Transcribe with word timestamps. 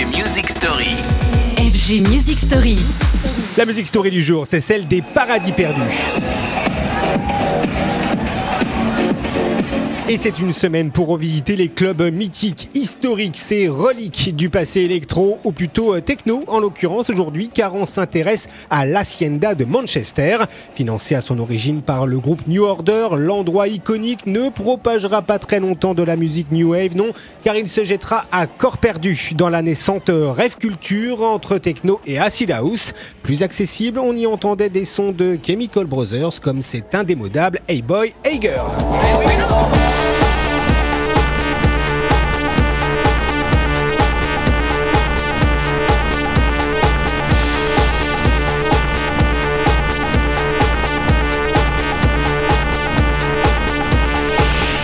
FG 0.00 0.16
Music 0.16 0.48
Story. 0.48 0.96
FG 1.58 2.08
Music 2.08 2.38
Story. 2.38 2.76
La 3.58 3.66
musique 3.66 3.86
story 3.86 4.10
du 4.10 4.22
jour, 4.22 4.46
c'est 4.46 4.60
celle 4.60 4.88
des 4.88 5.02
paradis 5.02 5.52
perdus. 5.52 5.82
Et 10.10 10.16
c'est 10.16 10.40
une 10.40 10.52
semaine 10.52 10.90
pour 10.90 11.06
revisiter 11.06 11.54
les 11.54 11.68
clubs 11.68 12.02
mythiques, 12.12 12.68
historiques, 12.74 13.36
ces 13.36 13.68
reliques 13.68 14.34
du 14.34 14.48
passé 14.48 14.80
électro, 14.80 15.38
ou 15.44 15.52
plutôt 15.52 15.94
euh, 15.94 16.00
techno 16.00 16.42
en 16.48 16.58
l'occurrence 16.58 17.10
aujourd'hui, 17.10 17.48
car 17.48 17.76
on 17.76 17.84
s'intéresse 17.84 18.48
à 18.70 18.86
l'Hacienda 18.86 19.54
de 19.54 19.64
Manchester. 19.64 20.38
Financé 20.74 21.14
à 21.14 21.20
son 21.20 21.38
origine 21.38 21.80
par 21.80 22.08
le 22.08 22.18
groupe 22.18 22.48
New 22.48 22.64
Order, 22.64 23.10
l'endroit 23.16 23.68
iconique 23.68 24.26
ne 24.26 24.48
propagera 24.48 25.22
pas 25.22 25.38
très 25.38 25.60
longtemps 25.60 25.94
de 25.94 26.02
la 26.02 26.16
musique 26.16 26.50
New 26.50 26.72
Wave, 26.72 26.96
non, 26.96 27.12
car 27.44 27.54
il 27.54 27.68
se 27.68 27.84
jettera 27.84 28.24
à 28.32 28.48
corps 28.48 28.78
perdu 28.78 29.30
dans 29.36 29.48
la 29.48 29.62
naissante 29.62 30.10
rêve 30.12 30.56
culture 30.56 31.22
entre 31.22 31.58
techno 31.58 32.00
et 32.04 32.18
acid 32.18 32.50
house. 32.50 32.94
Plus 33.22 33.44
accessible, 33.44 34.00
on 34.00 34.16
y 34.16 34.26
entendait 34.26 34.70
des 34.70 34.86
sons 34.86 35.12
de 35.12 35.38
Chemical 35.40 35.84
Brothers 35.84 36.40
comme 36.42 36.62
cet 36.62 36.96
indémodable 36.96 37.60
Hey 37.68 37.80
Boy, 37.80 38.12
Hey 38.24 38.40
Girl. 38.40 38.66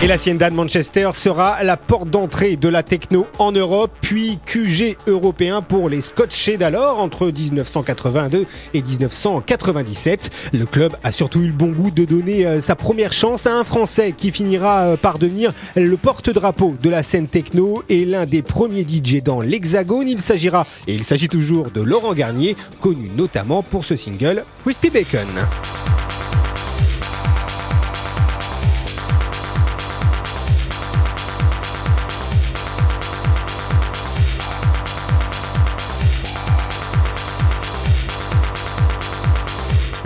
Et 0.03 0.05
l'Hacienda 0.05 0.51
de 0.51 0.55
Manchester 0.55 1.09
sera 1.15 1.63
la 1.63 1.75
porte 1.75 2.11
d'entrée 2.11 2.55
de 2.55 2.69
la 2.69 2.83
techno 2.83 3.25
en 3.39 3.51
Europe, 3.51 3.89
puis 3.99 4.37
QG 4.45 4.95
européen 5.07 5.63
pour 5.63 5.89
les 5.89 6.01
scotchés 6.01 6.55
d'alors 6.55 6.99
entre 6.99 7.25
1982 7.31 8.45
et 8.75 8.81
1997. 8.83 10.29
Le 10.53 10.65
club 10.67 10.95
a 11.03 11.11
surtout 11.11 11.41
eu 11.41 11.47
le 11.47 11.53
bon 11.53 11.71
goût 11.71 11.89
de 11.89 12.05
donner 12.05 12.45
euh, 12.45 12.61
sa 12.61 12.75
première 12.75 13.11
chance 13.11 13.47
à 13.47 13.55
un 13.55 13.63
Français 13.63 14.13
qui 14.15 14.31
finira 14.31 14.81
euh, 14.81 14.97
par 14.97 15.17
devenir 15.17 15.51
le 15.75 15.97
porte-drapeau 15.97 16.75
de 16.79 16.91
la 16.91 17.01
scène 17.01 17.27
techno 17.27 17.83
et 17.89 18.05
l'un 18.05 18.27
des 18.27 18.43
premiers 18.43 18.85
DJ 18.87 19.23
dans 19.23 19.41
l'Hexagone. 19.41 20.07
Il 20.07 20.21
s'agira, 20.21 20.67
et 20.85 20.93
il 20.93 21.03
s'agit 21.03 21.27
toujours 21.27 21.71
de 21.71 21.81
Laurent 21.81 22.13
Garnier, 22.13 22.55
connu 22.81 23.09
notamment 23.17 23.63
pour 23.63 23.83
ce 23.83 23.95
single 23.95 24.43
Crispy 24.63 24.91
Bacon. 24.91 25.25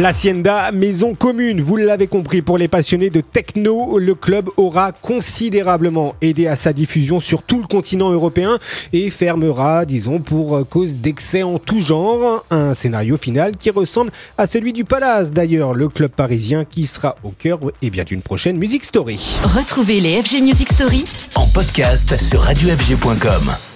L'Hacienda, 0.02 0.72
maison 0.72 1.14
commune, 1.14 1.62
vous 1.62 1.78
l'avez 1.78 2.08
compris, 2.08 2.42
pour 2.42 2.58
les 2.58 2.68
passionnés 2.68 3.12
de 3.12 3.22
techno, 3.22 4.00
le 4.00 4.16
club 4.16 4.50
aura 4.58 4.94
considérablement 4.94 6.16
aidé 6.22 6.48
à 6.48 6.56
sa 6.56 6.74
diffusion 6.74 7.20
sur 7.20 7.44
tout 7.44 7.60
le 7.60 7.68
continent 7.68 8.10
européen 8.10 8.58
et 8.94 9.12
fermera, 9.12 9.86
disons, 9.86 10.18
pour 10.18 10.68
cause 10.68 10.96
d'excès 10.98 11.44
en 11.44 11.60
tout 11.60 11.82
genre. 11.82 12.44
Un 12.50 12.74
scénario 12.74 13.16
final 13.16 13.58
qui 13.58 13.70
ressemble 13.70 14.12
à 14.40 14.48
celui 14.48 14.74
du 14.74 14.86
Palace, 14.86 15.32
d'ailleurs, 15.32 15.76
le 15.76 15.88
club 15.88 16.10
parisien 16.10 16.66
qui 16.66 16.88
sera 16.88 17.16
au 17.24 17.30
cœur 17.30 17.60
eh 17.84 17.92
bien, 17.92 18.04
d'une 18.04 18.24
prochaine 18.24 18.58
Music 18.58 18.84
Story. 18.84 19.36
Retrouvez 19.44 20.00
les 20.00 20.20
FG 20.24 20.42
Music 20.42 20.70
Story 20.70 21.04
En 21.36 21.46
podcast 21.46 22.20
sur 22.20 22.42
radiofg.com. 22.42 23.71